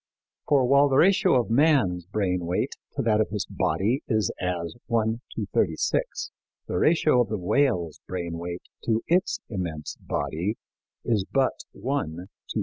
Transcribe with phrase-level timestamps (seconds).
[0.47, 4.73] For while the ratio of man's brain weight to that of his body is as
[4.87, 6.31] 1 to 36,
[6.67, 10.55] the ratio of the whale's brain weight to its immense body
[11.05, 12.29] is but 1 to 3,000.